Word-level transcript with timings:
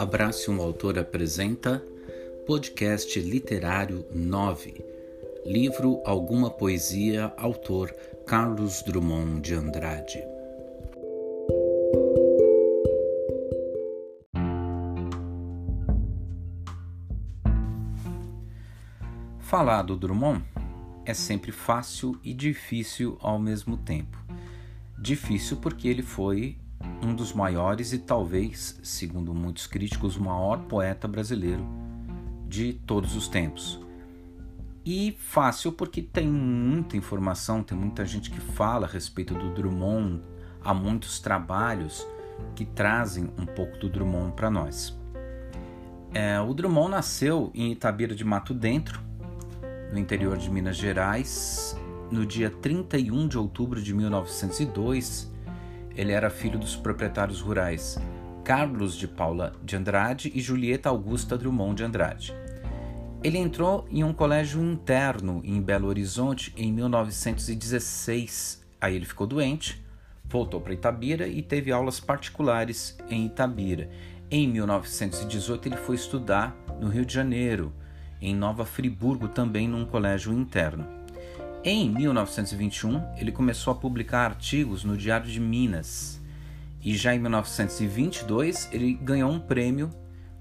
Abraço 0.00 0.50
um 0.50 0.62
Autor 0.62 0.98
apresenta 0.98 1.84
Podcast 2.46 3.20
Literário 3.20 4.06
9 4.14 4.82
Livro 5.44 6.00
Alguma 6.06 6.48
Poesia 6.48 7.30
Autor 7.36 7.94
Carlos 8.26 8.82
Drummond 8.82 9.42
de 9.42 9.52
Andrade 9.52 10.24
Falar 19.40 19.82
do 19.82 19.98
Drummond 19.98 20.42
é 21.04 21.12
sempre 21.12 21.52
fácil 21.52 22.18
e 22.24 22.32
difícil 22.32 23.18
ao 23.20 23.38
mesmo 23.38 23.76
tempo. 23.76 24.16
Difícil 24.98 25.58
porque 25.58 25.88
ele 25.88 26.02
foi 26.02 26.56
um 27.02 27.14
dos 27.14 27.32
maiores 27.32 27.92
e 27.92 27.98
talvez, 27.98 28.78
segundo 28.82 29.32
muitos 29.32 29.66
críticos, 29.66 30.16
o 30.16 30.22
maior 30.22 30.58
poeta 30.64 31.08
brasileiro 31.08 31.66
de 32.46 32.74
todos 32.86 33.16
os 33.16 33.28
tempos. 33.28 33.80
E 34.84 35.16
fácil 35.18 35.72
porque 35.72 36.02
tem 36.02 36.26
muita 36.26 36.96
informação, 36.96 37.62
tem 37.62 37.76
muita 37.76 38.04
gente 38.04 38.30
que 38.30 38.40
fala 38.40 38.86
a 38.86 38.90
respeito 38.90 39.34
do 39.34 39.52
Drummond, 39.52 40.22
há 40.62 40.74
muitos 40.74 41.20
trabalhos 41.20 42.06
que 42.54 42.64
trazem 42.64 43.30
um 43.38 43.46
pouco 43.46 43.78
do 43.78 43.88
Drummond 43.88 44.32
para 44.32 44.50
nós. 44.50 44.98
É, 46.12 46.40
o 46.40 46.52
Drummond 46.52 46.90
nasceu 46.90 47.50
em 47.54 47.72
Itabira 47.72 48.14
de 48.14 48.24
Mato 48.24 48.52
Dentro, 48.52 49.00
no 49.92 49.98
interior 49.98 50.36
de 50.36 50.50
Minas 50.50 50.76
Gerais, 50.76 51.76
no 52.10 52.26
dia 52.26 52.50
31 52.50 53.28
de 53.28 53.38
outubro 53.38 53.80
de 53.80 53.94
1902 53.94 55.29
ele 56.00 56.12
era 56.12 56.30
filho 56.30 56.58
dos 56.58 56.74
proprietários 56.74 57.42
rurais 57.42 57.98
Carlos 58.42 58.96
de 58.96 59.06
Paula 59.06 59.52
de 59.62 59.76
Andrade 59.76 60.32
e 60.34 60.40
Julieta 60.40 60.88
Augusta 60.88 61.36
Drummond 61.36 61.74
de 61.74 61.84
Andrade. 61.84 62.34
Ele 63.22 63.36
entrou 63.36 63.86
em 63.90 64.02
um 64.02 64.14
colégio 64.14 64.62
interno 64.62 65.42
em 65.44 65.60
Belo 65.60 65.88
Horizonte 65.88 66.54
em 66.56 66.72
1916. 66.72 68.64
Aí 68.80 68.96
ele 68.96 69.04
ficou 69.04 69.26
doente, 69.26 69.84
voltou 70.24 70.58
para 70.58 70.72
Itabira 70.72 71.28
e 71.28 71.42
teve 71.42 71.70
aulas 71.70 72.00
particulares 72.00 72.96
em 73.10 73.26
Itabira. 73.26 73.90
Em 74.30 74.48
1918 74.48 75.68
ele 75.68 75.76
foi 75.76 75.96
estudar 75.96 76.56
no 76.80 76.88
Rio 76.88 77.04
de 77.04 77.12
Janeiro, 77.12 77.74
em 78.22 78.34
Nova 78.34 78.64
Friburgo, 78.64 79.28
também 79.28 79.68
num 79.68 79.84
colégio 79.84 80.32
interno. 80.32 80.99
Em 81.62 81.90
1921, 81.90 83.16
ele 83.18 83.30
começou 83.30 83.74
a 83.74 83.76
publicar 83.76 84.24
artigos 84.24 84.82
no 84.82 84.96
Diário 84.96 85.30
de 85.30 85.38
Minas. 85.38 86.18
E 86.82 86.96
já 86.96 87.14
em 87.14 87.18
1922, 87.18 88.70
ele 88.72 88.94
ganhou 88.94 89.30
um 89.30 89.38
prêmio, 89.38 89.90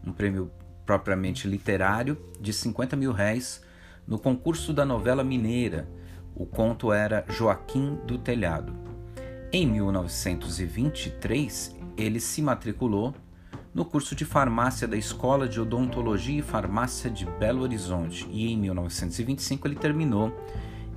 um 0.08 0.14
prêmio 0.14 0.50
propriamente 0.86 1.46
literário, 1.46 2.18
de 2.40 2.54
50 2.54 2.96
mil 2.96 3.12
réis 3.12 3.62
no 4.08 4.18
concurso 4.18 4.72
da 4.72 4.86
novela 4.86 5.22
mineira. 5.22 5.90
O 6.34 6.46
conto 6.46 6.94
era 6.94 7.26
Joaquim 7.28 8.00
do 8.08 8.18
Telhado. 8.18 8.74
Em 9.52 9.68
1923, 9.68 11.76
ele 11.98 12.22
se 12.22 12.42
matriculou 12.42 13.14
no 13.74 13.84
curso 13.84 14.16
de 14.16 14.24
farmácia 14.24 14.88
da 14.88 14.96
Escola 14.96 15.50
de 15.50 15.60
Odontologia 15.60 16.40
e 16.40 16.42
Farmácia 16.42 17.10
de 17.10 17.26
Belo 17.26 17.64
Horizonte 17.64 18.26
e 18.32 18.54
em 18.54 18.58
1925 18.58 19.68
ele 19.68 19.76
terminou 19.76 20.34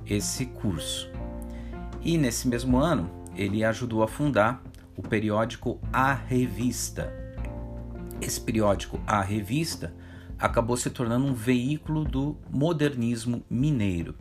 esse 0.07 0.45
curso. 0.45 1.09
E 2.01 2.17
nesse 2.17 2.47
mesmo 2.47 2.77
ano, 2.77 3.09
ele 3.35 3.63
ajudou 3.63 4.03
a 4.03 4.07
fundar 4.07 4.61
o 4.95 5.01
periódico 5.01 5.79
A 5.91 6.13
Revista. 6.13 7.11
Esse 8.21 8.39
periódico 8.39 8.99
A 9.07 9.21
Revista 9.21 9.93
acabou 10.37 10.77
se 10.77 10.89
tornando 10.89 11.25
um 11.25 11.33
veículo 11.33 12.03
do 12.03 12.37
modernismo 12.51 13.43
mineiro. 13.49 14.15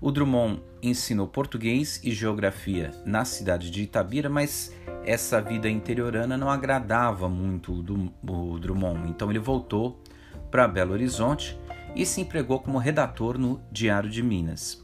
O 0.00 0.10
Drummond 0.10 0.60
ensinou 0.82 1.26
português 1.26 2.00
e 2.02 2.10
geografia 2.12 2.90
na 3.06 3.24
cidade 3.24 3.70
de 3.70 3.82
Itabira, 3.82 4.28
mas 4.28 4.74
essa 5.04 5.40
vida 5.40 5.68
interiorana 5.68 6.36
não 6.36 6.50
agradava 6.50 7.28
muito 7.28 7.72
o 7.72 8.58
Drummond, 8.58 9.08
então 9.08 9.30
ele 9.30 9.38
voltou 9.38 10.02
para 10.50 10.68
Belo 10.68 10.92
Horizonte 10.92 11.58
e 11.96 12.04
se 12.04 12.20
empregou 12.20 12.60
como 12.60 12.76
redator 12.76 13.38
no 13.38 13.62
Diário 13.72 14.10
de 14.10 14.22
Minas. 14.22 14.83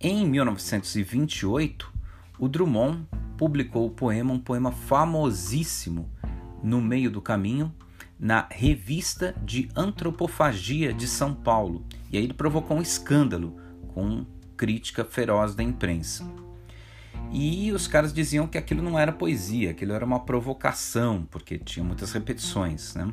Em 0.00 0.24
1928, 0.28 1.92
o 2.38 2.48
Drummond 2.48 3.04
publicou 3.36 3.84
o 3.84 3.90
poema, 3.90 4.32
um 4.32 4.38
poema 4.38 4.70
famosíssimo, 4.70 6.08
No 6.62 6.80
Meio 6.80 7.10
do 7.10 7.20
Caminho, 7.20 7.74
na 8.16 8.46
Revista 8.48 9.34
de 9.42 9.68
Antropofagia 9.74 10.94
de 10.94 11.08
São 11.08 11.34
Paulo. 11.34 11.84
E 12.12 12.16
aí 12.16 12.22
ele 12.22 12.32
provocou 12.32 12.76
um 12.76 12.82
escândalo 12.82 13.56
com 13.88 14.24
crítica 14.56 15.04
feroz 15.04 15.56
da 15.56 15.64
imprensa. 15.64 16.24
E 17.32 17.72
os 17.72 17.88
caras 17.88 18.12
diziam 18.12 18.46
que 18.46 18.56
aquilo 18.56 18.82
não 18.82 18.96
era 18.96 19.10
poesia, 19.10 19.72
aquilo 19.72 19.94
era 19.94 20.04
uma 20.04 20.20
provocação, 20.20 21.26
porque 21.28 21.58
tinha 21.58 21.84
muitas 21.84 22.12
repetições, 22.12 22.94
né? 22.94 23.12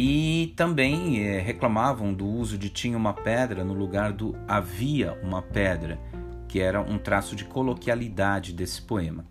E 0.00 0.52
também 0.54 1.26
é, 1.26 1.40
reclamavam 1.40 2.14
do 2.14 2.24
uso 2.24 2.56
de 2.56 2.68
tinha 2.68 2.96
uma 2.96 3.12
pedra 3.12 3.64
no 3.64 3.74
lugar 3.74 4.12
do 4.12 4.32
havia 4.46 5.18
uma 5.24 5.42
pedra, 5.42 5.98
que 6.46 6.60
era 6.60 6.80
um 6.80 6.98
traço 6.98 7.34
de 7.34 7.44
coloquialidade 7.44 8.52
desse 8.52 8.80
poema. 8.80 9.24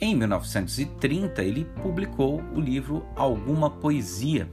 Em 0.00 0.16
1930, 0.16 1.42
ele 1.42 1.66
publicou 1.82 2.40
o 2.54 2.58
livro 2.58 3.04
Alguma 3.14 3.68
Poesia, 3.68 4.50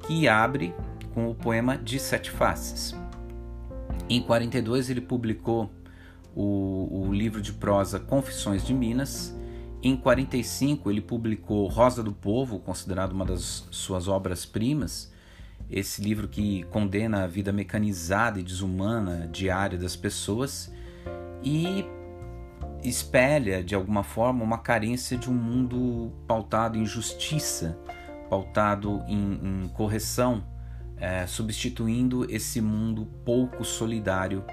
que 0.00 0.26
abre 0.26 0.74
com 1.14 1.30
o 1.30 1.34
poema 1.36 1.78
De 1.78 2.00
Sete 2.00 2.32
Faces. 2.32 2.92
Em 4.10 4.20
42, 4.20 4.90
ele 4.90 5.00
publicou 5.00 5.70
o, 6.34 7.06
o 7.06 7.12
livro 7.12 7.40
de 7.40 7.52
prosa 7.52 8.00
Confissões 8.00 8.66
de 8.66 8.74
Minas 8.74 9.32
em 9.88 9.96
45, 9.96 10.90
ele 10.90 11.02
publicou 11.02 11.66
Rosa 11.68 12.02
do 12.02 12.12
Povo, 12.12 12.58
considerado 12.58 13.12
uma 13.12 13.24
das 13.24 13.68
suas 13.70 14.08
obras-primas, 14.08 15.12
esse 15.70 16.02
livro 16.02 16.26
que 16.26 16.62
condena 16.64 17.24
a 17.24 17.26
vida 17.26 17.52
mecanizada 17.52 18.40
e 18.40 18.42
desumana 18.42 19.28
diária 19.30 19.78
das 19.78 19.94
pessoas 19.94 20.72
e 21.42 21.84
espelha 22.82 23.62
de 23.62 23.74
alguma 23.74 24.02
forma 24.02 24.42
uma 24.42 24.58
carência 24.58 25.18
de 25.18 25.30
um 25.30 25.34
mundo 25.34 26.12
pautado 26.26 26.78
em 26.78 26.86
justiça, 26.86 27.78
pautado 28.30 29.02
em, 29.06 29.64
em 29.64 29.68
correção, 29.68 30.44
é, 30.96 31.26
substituindo 31.26 32.24
esse 32.30 32.60
mundo 32.60 33.06
pouco 33.22 33.64
solidário 33.64 34.44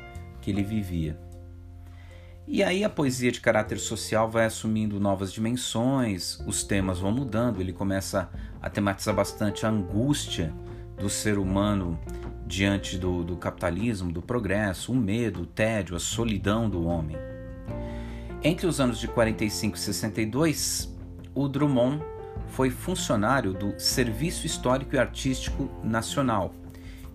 que 0.42 0.50
ele 0.52 0.64
vivia. 0.64 1.31
E 2.48 2.64
aí 2.64 2.84
a 2.84 2.90
poesia 2.90 3.32
de 3.32 3.40
caráter 3.40 3.80
social 3.80 4.30
vai 4.30 4.46
assumindo 4.46 5.00
novas 5.00 5.32
dimensões, 5.32 6.40
os 6.46 6.64
temas 6.64 7.00
vão 7.00 7.12
mudando, 7.12 7.62
ele 7.62 7.72
começa 7.72 8.30
a 8.62 8.70
tematizar 8.70 9.16
bastante 9.16 9.66
a 9.66 9.70
angústia 9.70 10.54
do 10.98 11.10
ser 11.10 11.38
humano 11.38 12.00
diante 12.46 12.98
do, 12.98 13.24
do 13.24 13.38
capitalismo, 13.38 14.12
do 14.12 14.22
progresso, 14.22 14.92
o 14.92 14.96
medo, 14.96 15.44
o 15.44 15.46
tédio, 15.46 15.96
a 15.96 16.00
solidão 16.00 16.70
do 16.70 16.84
homem. 16.86 17.16
Entre 18.44 18.68
os 18.68 18.82
anos 18.82 19.00
de 19.00 19.08
45 19.08 19.78
e 19.78 19.80
62, 19.80 20.94
o 21.34 21.48
Drummond 21.48 22.04
foi 22.48 22.70
funcionário 22.70 23.54
do 23.54 23.80
Serviço 23.80 24.46
Histórico 24.46 24.96
e 24.96 25.00
Artístico 25.00 25.70
Nacional 25.84 26.54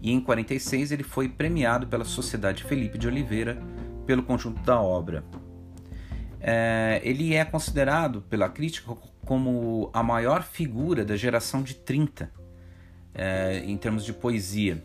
e 0.00 0.12
em 0.12 0.20
46 0.20 0.92
ele 0.92 1.02
foi 1.02 1.28
premiado 1.28 1.86
pela 1.86 2.04
Sociedade 2.04 2.64
Felipe 2.64 2.98
de 2.98 3.08
Oliveira 3.08 3.60
pelo 4.06 4.22
conjunto 4.22 4.62
da 4.62 4.80
obra. 4.80 5.24
É, 6.40 7.00
ele 7.02 7.34
é 7.34 7.44
considerado 7.44 8.22
pela 8.22 8.48
crítica 8.48 8.94
como 9.24 9.90
a 9.92 10.02
maior 10.02 10.42
figura 10.42 11.04
da 11.04 11.16
geração 11.16 11.62
de 11.62 11.74
30 11.74 12.30
é, 13.12 13.58
em 13.64 13.76
termos 13.76 14.04
de 14.04 14.12
poesia. 14.12 14.84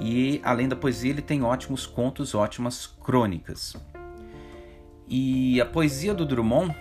E 0.00 0.40
além 0.42 0.68
da 0.68 0.76
poesia, 0.76 1.10
ele 1.10 1.22
tem 1.22 1.42
ótimos 1.42 1.86
contos, 1.86 2.34
ótimas 2.34 2.86
crônicas. 2.86 3.76
E 5.08 5.60
a 5.60 5.66
poesia 5.66 6.12
do 6.14 6.26
Drummond 6.26 6.74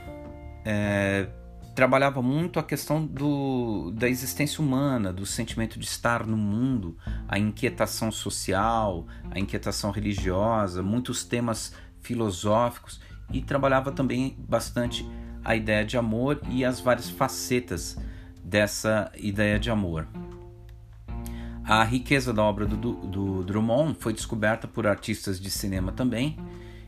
é, 0.65 1.27
trabalhava 1.75 2.21
muito 2.21 2.59
a 2.59 2.63
questão 2.63 3.05
do, 3.05 3.91
da 3.91 4.07
existência 4.07 4.63
humana, 4.63 5.11
do 5.11 5.25
sentimento 5.25 5.79
de 5.79 5.85
estar 5.85 6.25
no 6.25 6.37
mundo, 6.37 6.97
a 7.27 7.39
inquietação 7.39 8.11
social, 8.11 9.07
a 9.31 9.39
inquietação 9.39 9.91
religiosa, 9.91 10.83
muitos 10.83 11.23
temas 11.23 11.73
filosóficos 12.01 13.01
e 13.31 13.41
trabalhava 13.41 13.91
também 13.91 14.35
bastante 14.37 15.07
a 15.43 15.55
ideia 15.55 15.83
de 15.83 15.97
amor 15.97 16.39
e 16.49 16.63
as 16.63 16.79
várias 16.79 17.09
facetas 17.09 17.97
dessa 18.43 19.11
ideia 19.17 19.59
de 19.59 19.71
amor. 19.71 20.07
A 21.65 21.83
riqueza 21.83 22.33
da 22.33 22.43
obra 22.43 22.65
do, 22.65 22.75
do, 23.07 23.43
Drummond 23.43 23.97
foi 23.99 24.13
descoberta 24.13 24.67
por 24.67 24.85
artistas 24.85 25.39
de 25.39 25.49
cinema 25.49 25.93
também, 25.93 26.37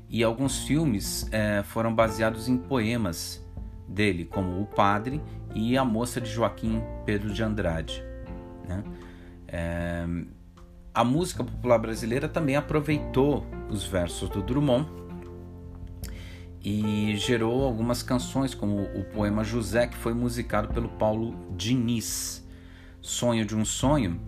e 0.10 0.22
alguns 0.24 0.66
filmes 0.66 1.28
é, 1.32 1.64
foram 1.64 1.96
baseados 1.96 2.48
em 2.48 2.58
poemas 2.58 3.45
dele, 3.88 4.26
como 4.26 4.62
O 4.62 4.66
Padre 4.66 5.22
e 5.54 5.78
A 5.78 5.86
Moça 5.86 6.20
de 6.20 6.30
Joaquim 6.30 6.82
Pedro 7.06 7.34
de 7.34 7.44
Andrade. 7.44 8.04
Né? 8.68 8.84
É, 9.48 10.06
a 10.94 11.04
música 11.04 11.44
popular 11.44 11.78
brasileira 11.78 12.28
também 12.28 12.56
aproveitou 12.56 13.46
os 13.70 13.86
versos 13.86 14.30
do 14.30 14.42
Drummond 14.42 14.90
e 16.64 17.16
gerou 17.18 17.64
algumas 17.64 18.02
canções, 18.02 18.56
como 18.56 18.82
o 18.82 19.04
poema 19.04 19.44
José, 19.44 19.88
que 19.88 19.96
foi 19.96 20.14
musicado 20.14 20.74
pelo 20.74 20.90
Paulo 20.90 21.36
Diniz. 21.56 22.44
Sonho 23.02 23.46
de 23.46 23.56
um 23.56 23.64
Sonho 23.64 24.20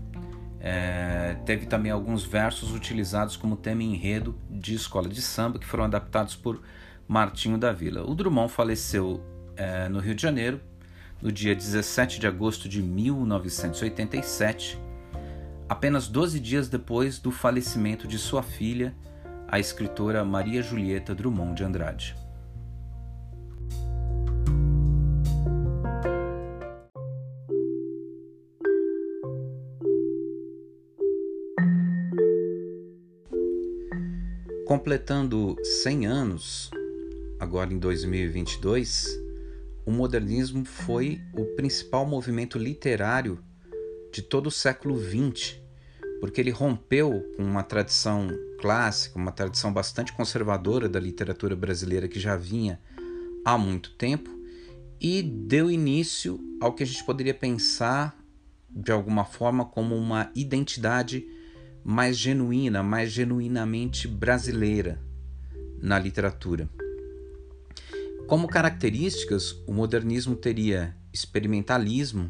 é, 0.59 1.35
teve 1.45 1.65
também 1.65 1.91
alguns 1.91 2.23
versos 2.23 2.73
utilizados 2.75 3.35
como 3.35 3.55
tema 3.55 3.81
enredo 3.81 4.35
de 4.49 4.75
escola 4.75 5.09
de 5.09 5.21
samba, 5.21 5.57
que 5.57 5.65
foram 5.65 5.85
adaptados 5.85 6.35
por 6.35 6.61
Martinho 7.07 7.57
da 7.57 7.71
Vila. 7.71 8.03
O 8.03 8.13
Drummond 8.13 8.51
faleceu 8.51 9.23
é, 9.57 9.89
no 9.89 9.99
Rio 9.99 10.15
de 10.15 10.21
Janeiro 10.21 10.61
no 11.21 11.31
dia 11.31 11.55
17 11.55 12.19
de 12.19 12.27
agosto 12.27 12.69
de 12.69 12.81
1987, 12.81 14.79
apenas 15.67 16.07
12 16.07 16.39
dias 16.39 16.69
depois 16.69 17.19
do 17.19 17.31
falecimento 17.31 18.07
de 18.07 18.17
sua 18.17 18.43
filha, 18.43 18.95
a 19.47 19.59
escritora 19.59 20.23
Maria 20.23 20.61
Julieta 20.61 21.15
Drummond 21.15 21.55
de 21.55 21.63
Andrade. 21.63 22.15
Completando 34.65 35.55
100 35.63 36.05
anos, 36.05 36.69
agora 37.39 37.73
em 37.73 37.79
2022, 37.79 39.26
o 39.87 39.91
modernismo 39.91 40.65
foi 40.65 41.21
o 41.33 41.45
principal 41.55 42.05
movimento 42.05 42.57
literário 42.59 43.39
de 44.11 44.21
todo 44.21 44.47
o 44.47 44.51
século 44.51 44.99
XX, 44.99 45.55
porque 46.19 46.41
ele 46.41 46.51
rompeu 46.51 47.23
com 47.37 47.43
uma 47.43 47.63
tradição 47.63 48.27
clássica, 48.59 49.17
uma 49.17 49.31
tradição 49.31 49.71
bastante 49.71 50.11
conservadora 50.11 50.89
da 50.89 50.99
literatura 50.99 51.55
brasileira 51.55 52.09
que 52.09 52.19
já 52.19 52.35
vinha 52.35 52.81
há 53.45 53.57
muito 53.57 53.91
tempo 53.91 54.29
e 54.99 55.23
deu 55.23 55.71
início 55.71 56.37
ao 56.59 56.73
que 56.73 56.83
a 56.83 56.85
gente 56.85 57.05
poderia 57.05 57.33
pensar 57.33 58.21
de 58.69 58.91
alguma 58.91 59.23
forma 59.23 59.63
como 59.63 59.95
uma 59.95 60.29
identidade 60.35 61.25
mais 61.81 62.17
genuína, 62.17 62.83
mais 62.83 63.09
genuinamente 63.09 64.05
brasileira 64.05 65.01
na 65.81 65.97
literatura. 65.97 66.69
Como 68.27 68.47
características, 68.47 69.55
o 69.65 69.73
modernismo 69.73 70.35
teria 70.35 70.95
experimentalismo, 71.13 72.29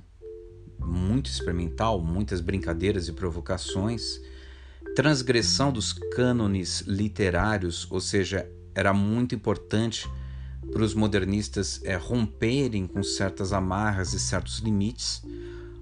muito 0.79 1.27
experimental, 1.27 1.99
muitas 1.99 2.39
brincadeiras 2.39 3.07
e 3.07 3.13
provocações, 3.13 4.21
transgressão 4.95 5.71
dos 5.71 5.93
cânones 5.93 6.81
literários, 6.81 7.87
ou 7.89 7.99
seja, 7.99 8.47
era 8.75 8.93
muito 8.93 9.33
importante 9.33 10.07
para 10.71 10.83
os 10.83 10.93
modernistas 10.93 11.81
é, 11.83 11.95
romperem 11.95 12.85
com 12.85 13.01
certas 13.01 13.51
amarras 13.51 14.13
e 14.13 14.19
certos 14.19 14.59
limites 14.59 15.23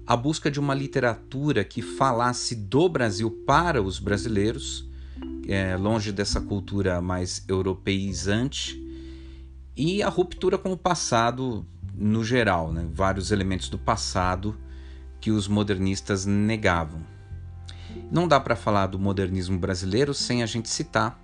a 0.06 0.16
busca 0.16 0.50
de 0.50 0.60
uma 0.60 0.72
literatura 0.72 1.64
que 1.64 1.82
falasse 1.82 2.54
do 2.54 2.88
Brasil 2.88 3.28
para 3.44 3.82
os 3.82 3.98
brasileiros, 3.98 4.88
é, 5.48 5.76
longe 5.76 6.12
dessa 6.12 6.40
cultura 6.40 7.00
mais 7.00 7.44
europeizante, 7.48 8.85
e 9.76 10.02
a 10.02 10.08
ruptura 10.08 10.56
com 10.56 10.72
o 10.72 10.76
passado 10.76 11.66
no 11.94 12.24
geral, 12.24 12.72
né? 12.72 12.86
vários 12.92 13.30
elementos 13.30 13.68
do 13.68 13.78
passado 13.78 14.56
que 15.20 15.30
os 15.30 15.46
modernistas 15.48 16.24
negavam. 16.24 17.00
Não 18.10 18.28
dá 18.28 18.38
para 18.38 18.56
falar 18.56 18.86
do 18.86 18.98
modernismo 18.98 19.58
brasileiro 19.58 20.14
sem 20.14 20.42
a 20.42 20.46
gente 20.46 20.68
citar 20.68 21.18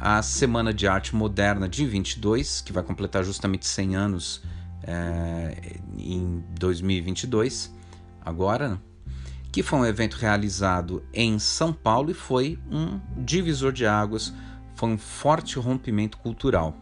a 0.00 0.20
Semana 0.22 0.74
de 0.74 0.86
Arte 0.86 1.16
Moderna 1.16 1.68
de 1.68 1.86
22, 1.86 2.60
que 2.60 2.72
vai 2.72 2.82
completar 2.82 3.24
justamente 3.24 3.66
100 3.66 3.96
anos 3.96 4.42
é, 4.82 5.78
em 5.98 6.44
2022, 6.58 7.72
agora, 8.20 8.68
né? 8.68 8.78
que 9.50 9.62
foi 9.62 9.78
um 9.78 9.86
evento 9.86 10.14
realizado 10.14 11.02
em 11.14 11.38
São 11.38 11.72
Paulo 11.72 12.10
e 12.10 12.14
foi 12.14 12.58
um 12.70 13.00
divisor 13.16 13.72
de 13.72 13.86
águas, 13.86 14.34
foi 14.74 14.90
um 14.90 14.98
forte 14.98 15.58
rompimento 15.58 16.18
cultural. 16.18 16.76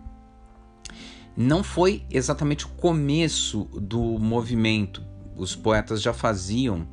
Não 1.37 1.65
foi 1.65 2.05
exatamente 2.11 2.67
o 2.67 2.69
começo 2.71 3.65
do 3.75 4.19
movimento, 4.19 5.03
os 5.37 5.57
poetas 5.57 6.01
já 6.01 6.13
faziam, 6.13 6.89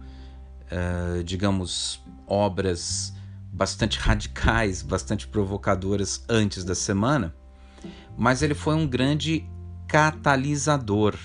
uh, 0.71 1.23
digamos, 1.23 2.01
obras 2.25 3.13
bastante 3.51 3.99
radicais, 3.99 4.81
bastante 4.81 5.27
provocadoras 5.27 6.23
antes 6.27 6.63
da 6.63 6.73
semana, 6.73 7.35
mas 8.17 8.41
ele 8.41 8.55
foi 8.55 8.75
um 8.75 8.87
grande 8.87 9.45
catalisador. 9.87 11.15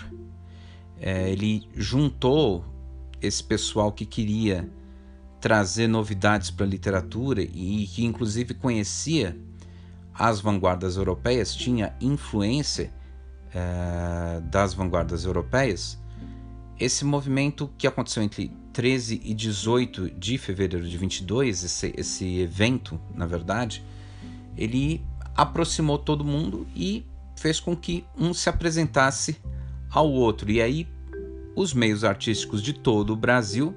É, 1.00 1.30
ele 1.30 1.68
juntou 1.74 2.64
esse 3.22 3.42
pessoal 3.42 3.92
que 3.92 4.04
queria 4.04 4.68
trazer 5.40 5.86
novidades 5.86 6.50
para 6.50 6.66
a 6.66 6.68
literatura 6.68 7.42
e 7.42 7.86
que 7.86 8.04
inclusive 8.04 8.54
conhecia 8.54 9.38
as 10.12 10.40
vanguardas 10.40 10.96
europeias, 10.96 11.54
tinha 11.54 11.94
influência 12.00 12.92
é, 13.56 14.40
das 14.42 14.74
vanguardas 14.74 15.24
europeias, 15.24 15.98
esse 16.78 17.06
movimento 17.06 17.70
que 17.78 17.86
aconteceu 17.86 18.22
entre 18.22 18.52
13 18.74 19.22
e 19.24 19.32
18 19.32 20.10
de 20.10 20.36
fevereiro 20.36 20.86
de 20.86 20.98
22, 20.98 21.64
esse, 21.64 21.94
esse 21.96 22.38
evento, 22.38 23.00
na 23.14 23.24
verdade, 23.24 23.82
ele 24.58 25.02
aproximou 25.34 25.98
todo 25.98 26.22
mundo 26.22 26.66
e 26.76 27.06
fez 27.34 27.58
com 27.58 27.74
que 27.74 28.04
um 28.14 28.34
se 28.34 28.50
apresentasse 28.50 29.38
ao 29.90 30.10
outro. 30.10 30.50
E 30.50 30.60
aí 30.60 30.86
os 31.54 31.72
meios 31.72 32.04
artísticos 32.04 32.60
de 32.60 32.74
todo 32.74 33.14
o 33.14 33.16
Brasil 33.16 33.74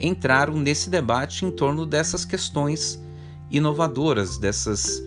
entraram 0.00 0.56
nesse 0.56 0.88
debate 0.88 1.44
em 1.44 1.50
torno 1.50 1.84
dessas 1.84 2.24
questões 2.24 2.98
inovadoras, 3.50 4.38
dessas 4.38 5.02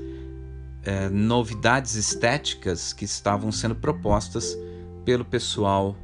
é, 0.83 1.09
novidades 1.09 1.95
estéticas 1.95 2.91
que 2.93 3.05
estavam 3.05 3.51
sendo 3.51 3.75
propostas 3.75 4.57
pelo 5.05 5.23
pessoal 5.23 5.95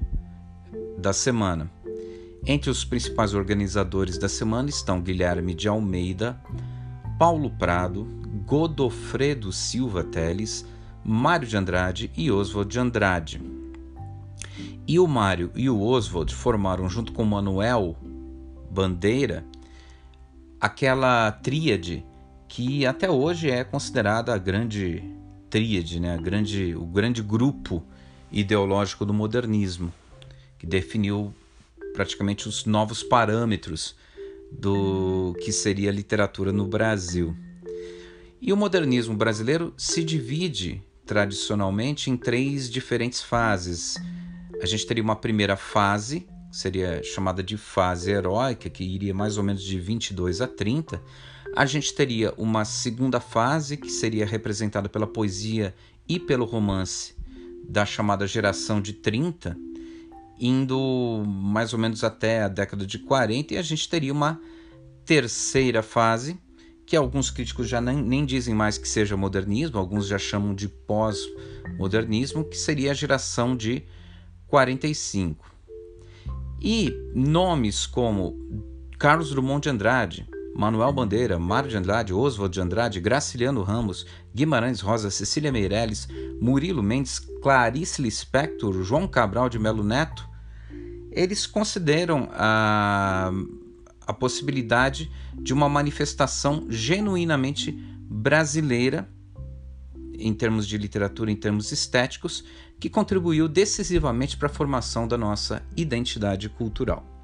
da 0.97 1.13
semana. 1.13 1.69
Entre 2.45 2.69
os 2.69 2.85
principais 2.85 3.33
organizadores 3.33 4.17
da 4.17 4.29
semana 4.29 4.69
estão 4.69 5.01
Guilherme 5.01 5.53
de 5.53 5.67
Almeida, 5.67 6.41
Paulo 7.17 7.49
Prado, 7.51 8.05
Godofredo 8.45 9.51
Silva 9.51 10.03
Teles, 10.03 10.65
Mário 11.03 11.47
de 11.47 11.57
Andrade 11.57 12.11
e 12.15 12.31
Oswald 12.31 12.71
de 12.71 12.79
Andrade. 12.79 13.41
E 14.87 14.99
o 14.99 15.07
Mário 15.07 15.51
e 15.53 15.69
o 15.69 15.81
Oswald 15.81 16.33
formaram, 16.33 16.89
junto 16.89 17.11
com 17.11 17.23
Manuel 17.23 17.95
Bandeira, 18.71 19.45
aquela 20.59 21.31
tríade 21.31 22.05
que 22.49 22.85
até 22.85 23.09
hoje 23.09 23.49
é 23.49 23.63
considerada 23.63 24.33
a 24.33 24.37
grande 24.37 25.01
tríade, 25.49 26.01
né? 26.01 26.15
a 26.15 26.17
grande, 26.17 26.75
o 26.75 26.85
grande 26.85 27.23
grupo 27.23 27.81
ideológico 28.29 29.05
do 29.05 29.13
modernismo, 29.13 29.93
que 30.57 30.67
definiu 30.67 31.33
praticamente 31.93 32.49
os 32.49 32.65
novos 32.65 33.01
parâmetros 33.01 33.95
do 34.51 35.33
que 35.41 35.53
seria 35.53 35.89
a 35.89 35.93
literatura 35.93 36.51
no 36.51 36.67
Brasil. 36.67 37.33
E 38.41 38.51
o 38.51 38.57
modernismo 38.57 39.15
brasileiro 39.15 39.73
se 39.77 40.03
divide 40.03 40.81
tradicionalmente 41.05 42.11
em 42.11 42.17
três 42.17 42.69
diferentes 42.69 43.21
fases 43.21 43.95
a 44.61 44.65
gente 44.65 44.85
teria 44.85 45.03
uma 45.03 45.15
primeira 45.15 45.55
fase, 45.55 46.27
seria 46.51 47.01
chamada 47.01 47.41
de 47.41 47.55
fase 47.55 48.11
heróica, 48.11 48.69
que 48.69 48.83
iria 48.83 49.13
mais 49.13 49.37
ou 49.37 49.43
menos 49.43 49.63
de 49.63 49.79
22 49.79 50.41
a 50.41 50.47
30. 50.47 51.01
A 51.55 51.65
gente 51.65 51.93
teria 51.93 52.33
uma 52.37 52.63
segunda 52.63 53.19
fase, 53.19 53.75
que 53.75 53.89
seria 53.89 54.25
representada 54.25 54.87
pela 54.87 55.07
poesia 55.07 55.73
e 56.07 56.19
pelo 56.19 56.45
romance 56.45 57.15
da 57.67 57.85
chamada 57.85 58.25
geração 58.25 58.81
de 58.81 58.93
30, 58.93 59.57
indo 60.39 61.23
mais 61.25 61.73
ou 61.73 61.79
menos 61.79 62.03
até 62.03 62.43
a 62.43 62.47
década 62.47 62.85
de 62.85 62.99
40, 62.99 63.53
e 63.53 63.57
a 63.57 63.61
gente 63.61 63.89
teria 63.89 64.13
uma 64.13 64.39
terceira 65.05 65.83
fase, 65.83 66.39
que 66.85 66.95
alguns 66.95 67.29
críticos 67.29 67.67
já 67.67 67.79
nem, 67.79 68.01
nem 68.01 68.25
dizem 68.25 68.55
mais 68.55 68.77
que 68.77 68.87
seja 68.87 69.15
modernismo, 69.15 69.77
alguns 69.77 70.07
já 70.07 70.17
chamam 70.17 70.55
de 70.55 70.67
pós-modernismo, 70.67 72.43
que 72.43 72.57
seria 72.57 72.91
a 72.91 72.95
geração 72.95 73.55
de 73.55 73.83
45. 74.47 75.45
E 76.61 76.91
nomes 77.13 77.85
como 77.85 78.35
Carlos 78.97 79.29
Drummond 79.29 79.61
de 79.61 79.69
Andrade, 79.69 80.27
Manuel 80.55 80.91
Bandeira, 80.91 81.39
Mário 81.39 81.69
de 81.69 81.77
Andrade, 81.77 82.13
Oswald 82.13 82.53
de 82.53 82.61
Andrade, 82.61 82.99
Graciliano 82.99 83.63
Ramos, 83.63 84.05
Guimarães 84.33 84.81
Rosa, 84.81 85.09
Cecília 85.09 85.51
Meirelles, 85.51 86.07
Murilo 86.41 86.83
Mendes, 86.83 87.19
Clarice 87.41 88.01
Lispector, 88.01 88.83
João 88.83 89.07
Cabral 89.07 89.49
de 89.49 89.57
Melo 89.57 89.83
Neto, 89.83 90.27
eles 91.11 91.47
consideram 91.47 92.29
a, 92.31 93.31
a 94.05 94.13
possibilidade 94.13 95.11
de 95.35 95.53
uma 95.53 95.67
manifestação 95.67 96.67
genuinamente 96.69 97.71
brasileira 97.71 99.09
em 100.19 100.33
termos 100.33 100.67
de 100.67 100.77
literatura, 100.77 101.31
em 101.31 101.35
termos 101.35 101.71
estéticos, 101.71 102.43
que 102.79 102.89
contribuiu 102.89 103.47
decisivamente 103.47 104.37
para 104.37 104.47
a 104.47 104.53
formação 104.53 105.07
da 105.07 105.17
nossa 105.17 105.63
identidade 105.75 106.49
cultural. 106.49 107.18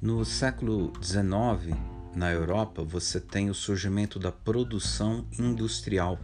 No 0.00 0.24
século 0.24 0.92
XIX, 1.02 1.76
na 2.14 2.30
Europa, 2.30 2.84
você 2.84 3.20
tem 3.20 3.50
o 3.50 3.54
surgimento 3.54 4.18
da 4.18 4.30
produção 4.30 5.26
industrial. 5.38 6.18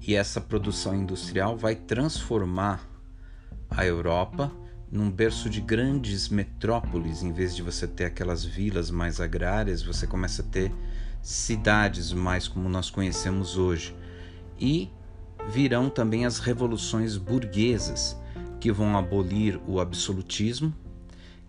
E 0.00 0.14
essa 0.14 0.40
produção 0.40 0.94
industrial 0.94 1.56
vai 1.56 1.74
transformar 1.74 2.88
a 3.70 3.84
Europa 3.84 4.52
num 4.90 5.10
berço 5.10 5.50
de 5.50 5.60
grandes 5.60 6.28
metrópoles, 6.28 7.22
em 7.22 7.32
vez 7.32 7.56
de 7.56 7.62
você 7.62 7.86
ter 7.86 8.04
aquelas 8.04 8.44
vilas 8.44 8.90
mais 8.90 9.20
agrárias, 9.20 9.82
você 9.82 10.06
começa 10.06 10.42
a 10.42 10.44
ter 10.44 10.72
cidades 11.20 12.12
mais 12.12 12.46
como 12.46 12.68
nós 12.68 12.90
conhecemos 12.90 13.56
hoje. 13.56 13.96
E 14.60 14.88
virão 15.48 15.88
também 15.88 16.24
as 16.24 16.38
revoluções 16.38 17.16
burguesas, 17.16 18.16
que 18.60 18.72
vão 18.72 18.96
abolir 18.96 19.60
o 19.66 19.78
absolutismo, 19.80 20.72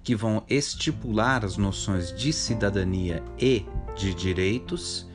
que 0.03 0.15
vão 0.15 0.43
estipular 0.49 1.43
as 1.43 1.57
noções 1.57 2.13
de 2.13 2.31
cidadania 2.31 3.23
e 3.39 3.65
de 3.95 4.13
direitos 4.13 5.07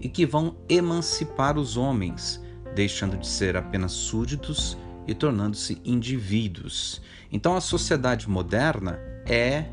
e 0.00 0.08
que 0.08 0.26
vão 0.26 0.56
emancipar 0.68 1.58
os 1.58 1.76
homens, 1.76 2.42
deixando 2.74 3.16
de 3.16 3.26
ser 3.26 3.56
apenas 3.56 3.92
súditos 3.92 4.76
e 5.06 5.14
tornando-se 5.14 5.80
indivíduos. 5.84 7.00
Então 7.32 7.56
a 7.56 7.60
sociedade 7.60 8.28
moderna 8.28 8.98
é, 9.24 9.66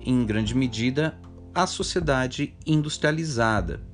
em 0.00 0.24
grande 0.24 0.54
medida, 0.54 1.18
a 1.54 1.66
sociedade 1.66 2.54
industrializada. 2.66 3.89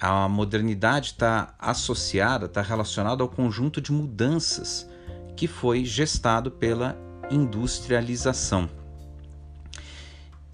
A 0.00 0.28
modernidade 0.28 1.12
está 1.12 1.54
associada, 1.58 2.46
está 2.46 2.60
relacionada 2.60 3.22
ao 3.22 3.28
conjunto 3.28 3.80
de 3.80 3.92
mudanças 3.92 4.88
que 5.36 5.46
foi 5.46 5.84
gestado 5.84 6.50
pela 6.50 6.98
industrialização. 7.30 8.68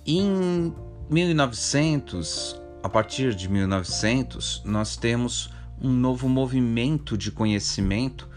Em 0.07 0.75
1900, 1.11 2.61
a 2.83 2.89
partir 2.89 3.35
de 3.35 3.49
1900, 3.49 4.63
nós 4.65 4.97
temos 4.97 5.51
um 5.81 5.91
novo 5.91 6.29
movimento 6.29 7.17
de 7.17 7.31
conhecimento 7.31 8.29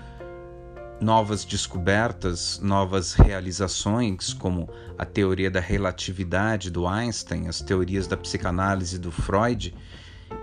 novas 0.99 1.43
descobertas, 1.43 2.59
novas 2.59 3.13
realizações, 3.13 4.33
como 4.33 4.69
a 4.97 5.05
teoria 5.05 5.51
da 5.51 5.59
relatividade 5.59 6.71
do 6.71 6.87
Einstein, 6.87 7.47
as 7.47 7.61
teorias 7.61 8.07
da 8.07 8.15
psicanálise 8.15 8.97
do 8.97 9.11
Freud. 9.11 9.75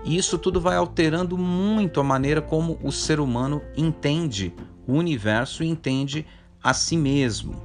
E 0.03 0.17
isso 0.17 0.37
tudo 0.37 0.59
vai 0.59 0.75
alterando 0.75 1.37
muito 1.37 1.99
a 1.99 2.03
maneira 2.03 2.41
como 2.41 2.79
o 2.83 2.91
ser 2.91 3.19
humano 3.19 3.61
entende 3.75 4.53
o 4.87 4.93
universo 4.93 5.63
e 5.63 5.67
entende 5.67 6.25
a 6.61 6.73
si 6.73 6.97
mesmo. 6.97 7.55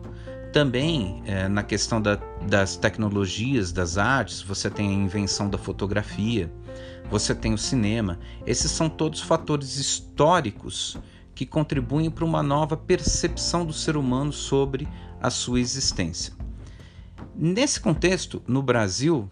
Também 0.52 1.22
é, 1.26 1.46
na 1.48 1.62
questão 1.62 2.00
da, 2.00 2.16
das 2.46 2.76
tecnologias, 2.76 3.72
das 3.72 3.98
artes, 3.98 4.40
você 4.40 4.70
tem 4.70 4.88
a 4.88 4.92
invenção 4.92 5.48
da 5.48 5.58
fotografia, 5.58 6.50
você 7.10 7.34
tem 7.34 7.52
o 7.52 7.58
cinema. 7.58 8.18
Esses 8.46 8.70
são 8.70 8.88
todos 8.88 9.20
fatores 9.20 9.76
históricos 9.76 10.96
que 11.34 11.46
contribuem 11.46 12.10
para 12.10 12.24
uma 12.24 12.42
nova 12.42 12.76
percepção 12.76 13.64
do 13.64 13.72
ser 13.72 13.96
humano 13.96 14.32
sobre 14.32 14.88
a 15.20 15.30
sua 15.30 15.60
existência. 15.60 16.32
Nesse 17.34 17.80
contexto, 17.80 18.42
no 18.46 18.60
Brasil, 18.62 19.30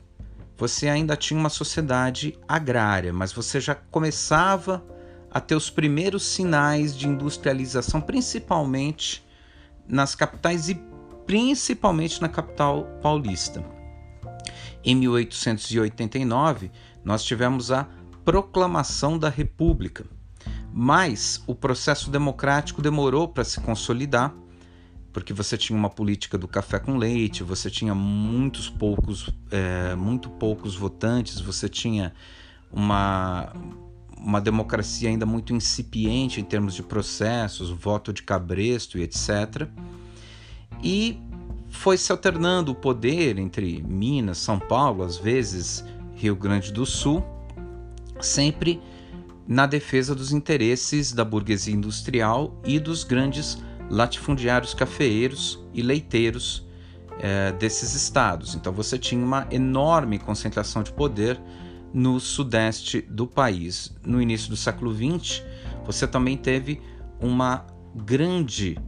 você 0.57 0.89
ainda 0.89 1.17
tinha 1.17 1.39
uma 1.39 1.49
sociedade 1.49 2.39
agrária, 2.49 3.13
mas 3.13 3.33
você 3.33 3.61
já 3.61 3.75
começava 3.75 4.85
a 5.31 5.41
ter 5.41 5.55
os 5.55 5.69
primeiros 5.69 6.25
sinais 6.25 6.97
de 6.97 7.07
industrialização, 7.07 8.01
principalmente 8.01 9.27
nas 9.87 10.15
capitais 10.15 10.69
e 10.69 10.81
principalmente 11.27 12.23
na 12.23 12.29
capital 12.29 12.85
paulista. 13.03 13.63
Em 14.83 14.95
1889, 14.95 16.71
nós 17.05 17.25
tivemos 17.25 17.71
a 17.71 17.87
Proclamação 18.25 19.17
da 19.17 19.29
República, 19.29 20.05
mas 20.73 21.43
o 21.47 21.55
processo 21.55 22.11
democrático 22.11 22.83
demorou 22.83 23.29
para 23.29 23.45
se 23.45 23.61
consolidar, 23.61 24.35
porque 25.17 25.33
você 25.33 25.57
tinha 25.57 25.75
uma 25.79 25.89
política 25.89 26.37
do 26.37 26.47
café 26.47 26.79
com 26.79 26.99
leite, 26.99 27.43
você 27.43 27.71
tinha 27.71 27.95
muitos 27.95 28.69
poucos, 28.69 29.31
é, 29.51 29.95
muito 29.95 30.29
poucos 30.29 30.77
votantes, 30.77 31.41
você 31.41 31.71
tinha 31.71 32.13
uma, 32.71 33.51
uma 34.15 34.43
democracia 34.43 35.09
ainda 35.09 35.25
muito 35.25 35.55
incipiente 35.55 36.39
em 36.39 36.45
termos 36.45 36.75
de 36.75 36.83
processos, 36.83 37.71
voto 37.71 38.13
de 38.13 38.23
cabresto 38.25 38.99
e 38.99 39.05
etc. 39.05 39.67
E 40.83 41.19
foi 41.71 41.97
se 41.97 42.13
alternando 42.13 42.73
o 42.73 42.75
poder 42.75 43.39
entre 43.39 43.83
Minas, 43.83 44.37
São 44.37 44.59
Paulo, 44.59 45.03
às 45.03 45.17
vezes 45.17 45.83
Rio 46.15 46.37
Grande 46.37 46.71
do 46.71 46.85
Sul, 46.85 47.25
sempre 48.21 48.83
na 49.49 49.65
defesa 49.65 50.15
dos 50.15 50.31
interesses 50.31 51.11
da 51.11 51.25
burguesia 51.25 51.73
industrial 51.73 52.61
e 52.67 52.79
dos 52.79 53.03
grandes 53.03 53.57
latifundiários 53.91 54.75
cafeeiros 54.75 55.65
e 55.73 55.83
leiteiros 55.83 56.67
é, 57.19 57.53
desses 57.53 57.95
estados. 57.95 58.55
Então 58.55 58.73
você 58.73 58.99
tinha 58.99 59.25
uma 59.25 59.47
enorme 59.51 60.19
concentração 60.19 60.83
de 60.83 60.93
poder 60.93 61.41
no 61.93 62.21
sudeste 62.21 63.01
do 63.01 63.27
país. 63.27 63.95
No 64.05 64.21
início 64.21 64.51
do 64.51 64.57
século 64.57 64.95
XX, 64.95 65.43
você 65.85 66.07
também 66.07 66.37
teve 66.37 66.81
uma 67.21 67.67
grande 67.95 68.79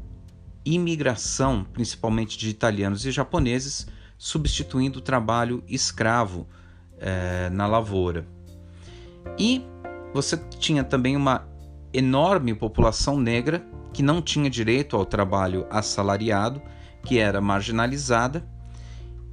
imigração, 0.64 1.64
principalmente 1.72 2.36
de 2.36 2.50
italianos 2.50 3.06
e 3.06 3.10
japoneses, 3.10 3.86
substituindo 4.18 4.98
o 4.98 5.02
trabalho 5.02 5.62
escravo 5.66 6.46
é, 6.98 7.48
na 7.50 7.66
lavoura. 7.66 8.26
E 9.38 9.64
você 10.12 10.36
tinha 10.58 10.84
também 10.84 11.16
uma 11.16 11.46
enorme 11.92 12.54
população 12.54 13.18
negra 13.18 13.64
que 13.92 14.02
não 14.02 14.20
tinha 14.20 14.48
direito 14.48 14.96
ao 14.96 15.04
trabalho 15.04 15.66
assalariado, 15.70 16.60
que 17.04 17.18
era 17.18 17.40
marginalizada 17.40 18.46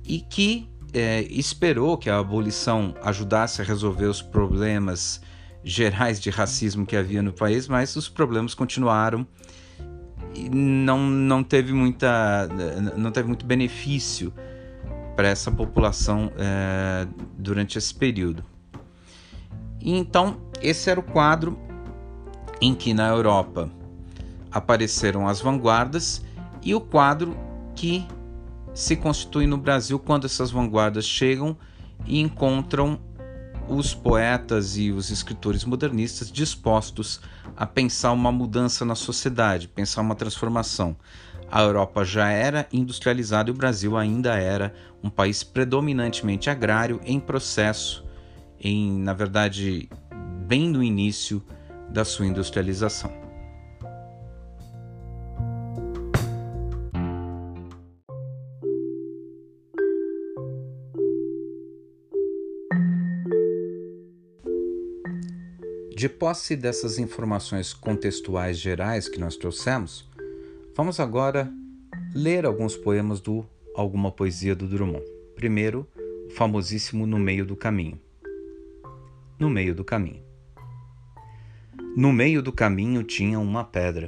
e 0.04 0.20
que 0.20 0.70
é, 0.94 1.22
esperou 1.24 1.98
que 1.98 2.10
a 2.10 2.20
abolição 2.20 2.96
ajudasse 3.04 3.62
a 3.62 3.66
resolver 3.66 4.06
os 4.06 4.22
problemas 4.22 5.22
gerais 5.64 6.20
de 6.20 6.30
racismo 6.30 6.86
que 6.86 6.96
havia 6.96 7.22
no 7.22 7.34
país, 7.34 7.68
mas 7.68 7.96
os 7.96 8.08
problemas 8.08 8.54
continuaram 8.54 9.28
e 10.34 10.50
não, 10.50 11.00
não 11.00 11.44
teve 11.44 11.74
muita 11.74 12.48
não 12.96 13.12
teve 13.12 13.28
muito 13.28 13.46
benefício 13.46 14.34
para 15.16 15.28
essa 15.30 15.50
população 15.50 16.32
é, 16.38 17.08
durante 17.38 17.78
esse 17.78 17.94
período. 17.94 18.44
E 19.80 19.98
então, 19.98 20.38
esse 20.62 20.90
era 20.90 21.00
o 21.00 21.04
quadro 21.04 21.58
em 22.62 22.74
que 22.74 22.94
na 22.94 23.08
Europa 23.08 23.70
apareceram 24.56 25.28
as 25.28 25.42
vanguardas 25.42 26.24
e 26.64 26.74
o 26.74 26.80
quadro 26.80 27.36
que 27.76 28.08
se 28.74 28.96
constitui 28.96 29.46
no 29.46 29.58
Brasil 29.58 30.00
quando 30.00 30.24
essas 30.24 30.50
vanguardas 30.50 31.06
chegam 31.06 31.58
e 32.06 32.22
encontram 32.22 32.98
os 33.68 33.94
poetas 33.94 34.78
e 34.78 34.92
os 34.92 35.10
escritores 35.10 35.66
modernistas 35.66 36.32
dispostos 36.32 37.20
a 37.58 37.66
pensar 37.66 38.14
uma 38.14 38.32
mudança 38.32 38.86
na 38.86 38.96
sociedade, 38.96 39.68
pensar 39.68 40.02
uma 40.02 40.16
transformação. 40.16 40.96
A 41.52 41.62
Europa 41.62 42.06
já 42.06 42.30
era 42.30 42.66
industrializada 42.72 43.50
e 43.50 43.54
o 43.54 43.58
Brasil 43.58 43.98
ainda 43.98 44.36
era 44.36 44.74
um 45.04 45.10
país 45.10 45.44
predominantemente 45.44 46.50
agrário 46.50 47.02
em 47.04 47.20
processo 47.20 48.06
em, 48.58 49.00
na 49.00 49.12
verdade, 49.12 49.90
bem 50.48 50.70
no 50.70 50.82
início 50.82 51.44
da 51.90 52.06
sua 52.06 52.26
industrialização. 52.26 53.25
De 66.06 66.10
posse 66.10 66.56
dessas 66.56 67.00
informações 67.00 67.74
contextuais 67.74 68.60
gerais 68.60 69.10
que 69.10 69.20
nós 69.20 69.36
trouxemos, 69.36 70.08
vamos 70.76 71.00
agora 71.00 71.52
ler 72.14 72.46
alguns 72.46 72.78
poemas 72.78 73.20
do 73.20 73.44
Alguma 73.76 74.12
Poesia 74.12 74.56
do 74.56 74.68
Drummond. 74.68 75.04
Primeiro, 75.36 75.88
o 76.28 76.30
famosíssimo 76.30 77.08
No 77.08 77.18
Meio 77.18 77.44
do 77.44 77.56
Caminho. 77.56 78.00
no 79.40 79.50
meio 79.50 79.74
do 79.74 79.84
caminho. 79.84 80.22
No 81.98 82.14
meio 82.14 82.44
do 82.44 82.52
caminho 82.52 83.02
tinha 83.02 83.40
uma 83.40 83.64
pedra. 83.64 84.08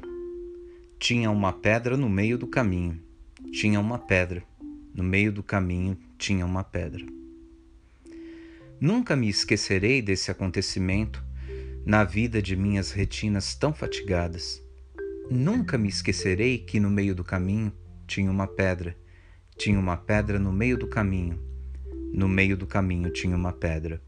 Tinha 1.00 1.32
uma 1.32 1.52
pedra 1.52 1.98
no 1.98 2.08
meio 2.08 2.38
do 2.38 2.46
caminho. 2.46 3.02
Tinha 3.52 3.80
uma 3.80 3.98
pedra. 3.98 4.44
No 4.94 5.04
meio 5.04 5.32
do 5.32 5.42
caminho 5.42 5.98
tinha 6.16 6.46
uma 6.46 6.64
pedra. 6.64 7.04
Nunca 8.80 9.16
me 9.16 9.28
esquecerei 9.28 10.00
desse 10.00 10.30
acontecimento 10.30 11.26
na 11.88 12.04
vida 12.04 12.42
de 12.42 12.54
minhas 12.54 12.92
retinas 12.92 13.56
tão 13.56 13.74
fatigadas. 13.74 14.62
Nunca 15.32 15.78
me 15.78 15.88
esquecerei 15.88 16.58
que 16.58 16.82
no 16.82 16.90
meio 16.90 17.16
do 17.16 17.24
caminho 17.24 17.72
tinha 18.06 18.30
uma 18.30 18.46
pedra. 18.46 18.94
Tinha 19.58 19.80
uma 19.80 19.96
pedra 19.96 20.38
no 20.38 20.52
meio 20.52 20.78
do 20.78 20.86
caminho. 20.86 21.42
No 22.14 22.28
meio 22.28 22.58
do 22.58 22.68
caminho 22.68 23.10
tinha 23.10 23.34
uma 23.34 23.54
pedra. 23.54 24.02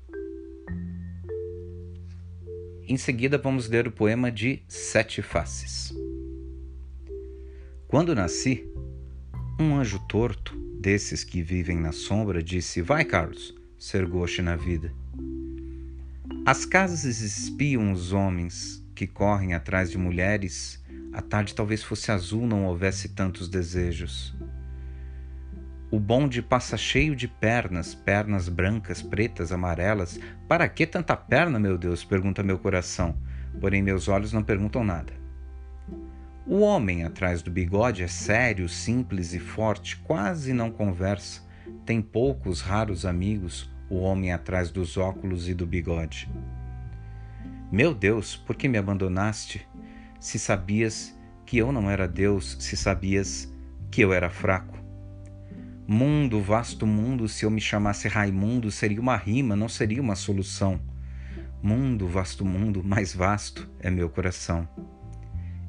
Em 2.86 2.98
seguida, 2.98 3.38
vamos 3.38 3.70
ler 3.70 3.88
o 3.88 3.94
poema 3.94 4.30
de 4.30 4.62
Sete 4.68 5.22
Faces. 5.22 5.94
Quando 7.88 8.14
nasci, 8.14 8.70
um 9.58 9.78
anjo 9.78 10.00
torto, 10.10 10.54
desses 10.82 11.24
que 11.24 11.42
vivem 11.42 11.80
na 11.80 11.94
sombra, 11.94 12.44
disse: 12.44 12.82
Vai, 12.82 13.06
Carlos, 13.06 13.56
ser 13.78 14.06
goste 14.06 14.42
na 14.42 14.58
vida. 14.58 14.94
As 16.50 16.66
casas 16.66 17.04
espiam 17.22 17.92
os 17.92 18.12
homens 18.12 18.84
que 18.96 19.06
correm 19.06 19.54
atrás 19.54 19.92
de 19.92 20.00
mulheres. 20.00 20.84
A 21.14 21.22
tarde 21.22 21.54
talvez 21.54 21.84
fosse 21.84 22.12
azul, 22.12 22.48
não 22.48 22.66
houvesse 22.66 23.10
tantos 23.10 23.48
desejos. 23.48 24.36
O 25.92 26.00
bonde 26.00 26.42
passa 26.42 26.76
cheio 26.76 27.16
de 27.16 27.28
pernas, 27.28 27.94
pernas 27.94 28.50
brancas, 28.50 29.00
pretas, 29.00 29.52
amarelas. 29.52 30.20
Para 30.48 30.68
que 30.68 30.88
tanta 30.88 31.16
perna, 31.16 31.60
meu 31.60 31.78
Deus? 31.78 32.04
pergunta 32.04 32.42
meu 32.42 32.58
coração. 32.58 33.16
Porém, 33.62 33.84
meus 33.84 34.08
olhos 34.08 34.34
não 34.34 34.42
perguntam 34.42 34.84
nada. 34.84 35.14
O 36.48 36.62
homem 36.62 37.04
atrás 37.04 37.44
do 37.44 37.52
bigode 37.52 38.02
é 38.02 38.08
sério, 38.08 38.68
simples 38.68 39.36
e 39.36 39.40
forte, 39.40 39.98
quase 39.98 40.52
não 40.52 40.72
conversa. 40.72 41.48
Tem 41.86 42.02
poucos 42.02 42.60
raros 42.60 43.06
amigos, 43.06 43.70
o 43.90 44.00
homem 44.00 44.32
atrás 44.32 44.70
dos 44.70 44.98
óculos 44.98 45.50
e 45.50 45.54
do 45.54 45.66
bigode. 45.66 46.30
Meu 47.72 47.94
Deus, 47.94 48.36
por 48.36 48.56
que 48.56 48.68
me 48.68 48.78
abandonaste? 48.78 49.68
Se 50.20 50.38
sabias 50.38 51.18
que 51.46 51.58
eu 51.58 51.72
não 51.72 51.90
era 51.90 52.08
Deus, 52.08 52.58
se 52.60 52.76
sabias 52.76 53.52
que 53.90 54.02
eu 54.02 54.14
era 54.14 54.30
fraco. 54.30 54.78
Mundo, 55.88 56.42
vasto 56.42 56.86
mundo, 56.86 57.28
se 57.28 57.46
eu 57.46 57.50
me 57.50 57.60
chamasse 57.60 58.08
Raimundo, 58.08 58.70
seria 58.70 59.02
uma 59.02 59.18
rima, 59.18 59.56
não 59.56 59.68
seria 59.68 60.02
uma 60.02 60.16
solução. 60.16 60.80
Mundo, 61.62 62.08
vasto 62.08 62.46
mundo, 62.46 62.84
mais 62.84 63.14
vasto 63.14 63.70
é 63.80 63.90
meu 63.90 64.10
coração. 64.10 64.68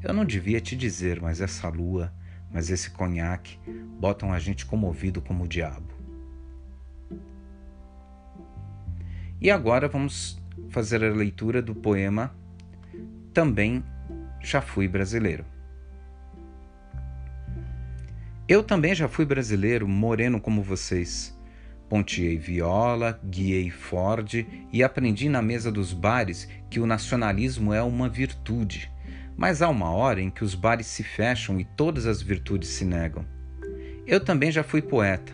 Eu 0.02 0.12
não 0.12 0.24
devia 0.24 0.60
te 0.60 0.76
dizer, 0.76 1.20
mas 1.20 1.40
essa 1.40 1.68
lua, 1.68 2.12
mas 2.50 2.70
esse 2.70 2.90
conhaque 2.90 3.58
botam 3.98 4.32
a 4.32 4.38
gente 4.38 4.66
comovido 4.66 5.20
como 5.20 5.44
o 5.44 5.48
diabo. 5.48 5.99
E 9.40 9.50
agora 9.50 9.88
vamos 9.88 10.38
fazer 10.68 11.02
a 11.02 11.08
leitura 11.08 11.62
do 11.62 11.74
poema 11.74 12.34
Também 13.32 13.82
Já 14.42 14.60
Fui 14.60 14.86
Brasileiro. 14.86 15.46
Eu 18.46 18.62
também 18.62 18.94
já 18.94 19.08
fui 19.08 19.24
brasileiro, 19.24 19.86
moreno 19.86 20.40
como 20.40 20.60
vocês. 20.60 21.38
Ponteei 21.88 22.36
viola, 22.36 23.18
guiei 23.24 23.70
Ford 23.70 24.44
e 24.72 24.82
aprendi 24.82 25.28
na 25.28 25.40
mesa 25.40 25.72
dos 25.72 25.92
bares 25.92 26.48
que 26.68 26.80
o 26.80 26.86
nacionalismo 26.86 27.72
é 27.72 27.82
uma 27.82 28.08
virtude. 28.08 28.90
Mas 29.36 29.62
há 29.62 29.68
uma 29.68 29.90
hora 29.90 30.20
em 30.20 30.28
que 30.28 30.44
os 30.44 30.54
bares 30.54 30.86
se 30.86 31.02
fecham 31.02 31.58
e 31.58 31.64
todas 31.64 32.06
as 32.06 32.20
virtudes 32.20 32.68
se 32.70 32.84
negam. 32.84 33.24
Eu 34.06 34.18
também 34.18 34.50
já 34.50 34.62
fui 34.62 34.82
poeta. 34.82 35.32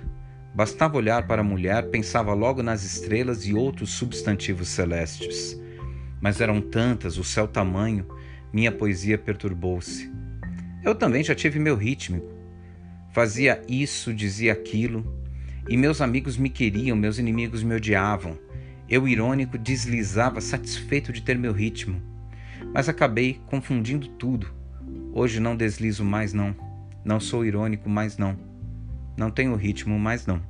Bastava 0.56 0.96
olhar 0.96 1.26
para 1.28 1.42
a 1.42 1.44
mulher, 1.44 1.90
pensava 1.90 2.34
logo 2.34 2.62
nas 2.62 2.82
estrelas 2.82 3.46
e 3.46 3.54
outros 3.54 3.90
substantivos 3.90 4.68
celestes. 4.68 5.56
Mas 6.20 6.40
eram 6.40 6.60
tantas, 6.60 7.18
o 7.18 7.22
céu 7.22 7.46
tamanho, 7.46 8.08
minha 8.52 8.72
poesia 8.72 9.16
perturbou-se. 9.16 10.10
Eu 10.82 10.94
também 10.94 11.22
já 11.22 11.34
tive 11.34 11.58
meu 11.58 11.76
rítmico 11.76 12.36
Fazia 13.16 13.62
isso, 13.66 14.12
dizia 14.12 14.52
aquilo, 14.52 15.02
e 15.66 15.74
meus 15.74 16.02
amigos 16.02 16.36
me 16.36 16.50
queriam, 16.50 16.94
meus 16.94 17.18
inimigos 17.18 17.62
me 17.62 17.74
odiavam. 17.74 18.38
Eu, 18.90 19.08
irônico, 19.08 19.56
deslizava, 19.56 20.38
satisfeito 20.38 21.10
de 21.14 21.22
ter 21.22 21.38
meu 21.38 21.54
ritmo. 21.54 21.98
Mas 22.74 22.90
acabei 22.90 23.40
confundindo 23.46 24.06
tudo. 24.06 24.48
Hoje 25.14 25.40
não 25.40 25.56
deslizo 25.56 26.04
mais, 26.04 26.34
não. 26.34 26.54
Não 27.02 27.18
sou 27.18 27.42
irônico 27.42 27.88
mais, 27.88 28.18
não. 28.18 28.36
Não 29.16 29.30
tenho 29.30 29.56
ritmo 29.56 29.98
mais, 29.98 30.26
não. 30.26 30.42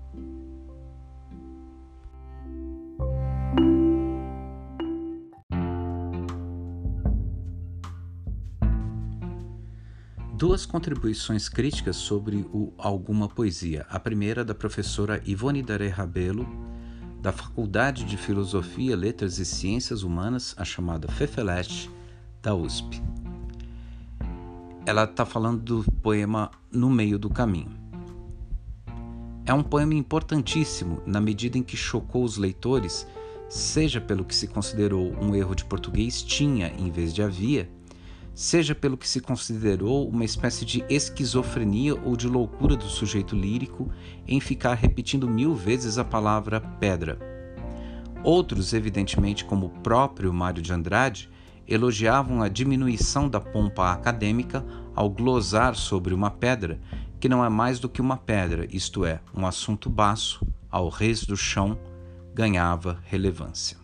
Duas 10.37 10.67
contribuições 10.67 11.49
críticas 11.49 11.97
sobre 11.97 12.47
o 12.53 12.71
Alguma 12.77 13.27
Poesia. 13.27 13.87
A 13.89 13.99
primeira 13.99 14.45
da 14.45 14.55
professora 14.55 15.23
Ivone 15.25 15.63
Daré 15.63 15.89
Rabelo, 15.89 16.47
da 17.23 17.33
Faculdade 17.33 18.05
de 18.05 18.19
Filosofia, 18.19 18.95
Letras 18.95 19.39
e 19.39 19.47
Ciências 19.47 20.03
Humanas, 20.03 20.55
a 20.59 20.65
chamada 20.65 21.09
FEFELESH, 21.09 21.89
da 22.43 22.55
USP. 22.55 23.03
Ela 24.85 25.05
está 25.05 25.25
falando 25.25 25.63
do 25.63 25.93
poema 26.03 26.51
No 26.71 26.91
Meio 26.91 27.19
do 27.19 27.31
Caminho. 27.31 27.86
É 29.47 29.55
um 29.55 29.63
poema 29.63 29.95
importantíssimo 29.95 31.01
na 31.07 31.21
medida 31.21 31.57
em 31.57 31.63
que 31.63 31.77
chocou 31.77 32.25
os 32.25 32.37
leitores, 32.37 33.07
seja 33.49 34.01
pelo 34.01 34.25
que 34.25 34.35
se 34.35 34.49
considerou 34.49 35.15
um 35.23 35.37
erro 35.37 35.55
de 35.55 35.65
português 35.65 36.21
tinha 36.21 36.73
em 36.77 36.91
vez 36.91 37.15
de 37.15 37.23
havia, 37.23 37.71
seja 38.35 38.75
pelo 38.75 38.97
que 38.97 39.09
se 39.09 39.21
considerou 39.21 40.09
uma 40.09 40.25
espécie 40.25 40.65
de 40.65 40.85
esquizofrenia 40.89 41.95
ou 41.95 42.17
de 42.17 42.27
loucura 42.27 42.75
do 42.75 42.89
sujeito 42.89 43.37
lírico 43.37 43.89
em 44.27 44.41
ficar 44.41 44.75
repetindo 44.75 45.29
mil 45.29 45.55
vezes 45.55 45.97
a 45.97 46.05
palavra 46.05 46.61
pedra. 46.61 47.17
Outros, 48.25 48.73
evidentemente, 48.73 49.45
como 49.45 49.67
o 49.67 49.81
próprio 49.81 50.33
Mário 50.35 50.61
de 50.61 50.73
Andrade, 50.73 51.31
elogiavam 51.69 52.43
a 52.43 52.49
diminuição 52.49 53.29
da 53.29 53.41
pompa 53.41 53.93
acadêmica 53.93 54.67
ao 54.93 55.09
glosar 55.09 55.77
sobre 55.77 56.13
uma 56.13 56.31
pedra, 56.31 56.81
que 57.19 57.29
não 57.29 57.45
é 57.45 57.49
mais 57.49 57.79
do 57.79 57.89
que 57.89 58.01
uma 58.01 58.17
pedra, 58.17 58.67
isto 58.71 59.05
é, 59.05 59.21
um 59.35 59.47
assunto 59.47 59.89
baço, 59.89 60.47
ao 60.71 60.89
res 60.89 61.25
do 61.25 61.37
chão, 61.37 61.79
ganhava 62.35 62.99
relevância. 63.05 63.79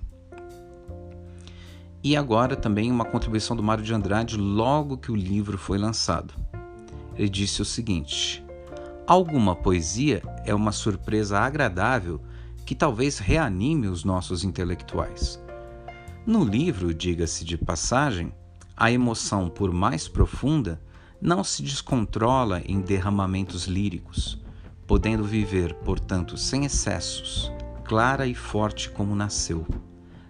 E 2.04 2.16
agora 2.16 2.56
também 2.56 2.90
uma 2.90 3.04
contribuição 3.04 3.56
do 3.56 3.62
Mário 3.62 3.84
de 3.84 3.94
Andrade 3.94 4.36
logo 4.36 4.98
que 4.98 5.12
o 5.12 5.16
livro 5.16 5.56
foi 5.56 5.78
lançado. 5.78 6.34
Ele 7.14 7.28
disse 7.28 7.62
o 7.62 7.64
seguinte: 7.64 8.44
Alguma 9.06 9.54
poesia 9.54 10.22
é 10.44 10.54
uma 10.54 10.72
surpresa 10.72 11.38
agradável 11.38 12.20
que 12.66 12.74
talvez 12.74 13.18
reanime 13.18 13.86
os 13.86 14.04
nossos 14.04 14.42
intelectuais. 14.42 15.40
No 16.26 16.44
livro, 16.44 16.92
diga-se 16.94 17.44
de 17.44 17.56
passagem, 17.56 18.32
a 18.76 18.90
emoção, 18.90 19.48
por 19.48 19.72
mais 19.72 20.08
profunda, 20.08 20.80
não 21.22 21.44
se 21.44 21.62
descontrola 21.62 22.60
em 22.66 22.80
derramamentos 22.80 23.66
líricos, 23.66 24.42
podendo 24.88 25.22
viver, 25.22 25.72
portanto, 25.74 26.36
sem 26.36 26.64
excessos, 26.64 27.52
clara 27.84 28.26
e 28.26 28.34
forte 28.34 28.90
como 28.90 29.14
nasceu. 29.14 29.64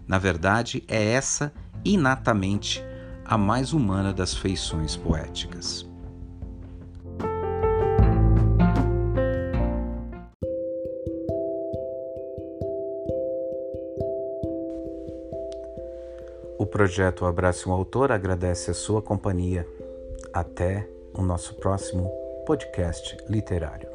Na 0.07 0.19
verdade, 0.19 0.85
é 0.87 1.03
essa 1.03 1.51
inatamente 1.83 2.85
a 3.25 3.39
mais 3.39 3.73
humana 3.73 4.13
das 4.13 4.35
feições 4.35 4.95
poéticas. 4.95 5.91
O 16.59 16.67
projeto 16.67 17.25
Abraço 17.25 17.71
um 17.71 17.73
Autor 17.73 18.13
agradece 18.13 18.71
a 18.71 18.75
sua 18.75 19.01
companhia. 19.01 19.67
Até 20.33 20.88
o 21.12 21.23
nosso 21.23 21.55
próximo 21.57 22.11
podcast 22.47 23.16
literário. 23.29 23.92